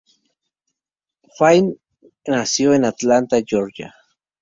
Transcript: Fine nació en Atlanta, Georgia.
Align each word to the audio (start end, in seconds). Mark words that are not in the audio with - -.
Fine 1.37 1.75
nació 2.25 2.73
en 2.73 2.85
Atlanta, 2.85 3.37
Georgia. 3.45 3.93